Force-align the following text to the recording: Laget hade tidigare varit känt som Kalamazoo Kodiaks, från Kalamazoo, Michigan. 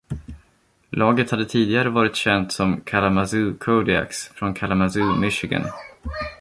Laget 0.91 1.31
hade 1.31 1.45
tidigare 1.45 1.89
varit 1.89 2.15
känt 2.15 2.51
som 2.51 2.81
Kalamazoo 2.81 3.55
Kodiaks, 3.57 4.27
från 4.27 4.53
Kalamazoo, 4.53 5.15
Michigan. 5.15 5.63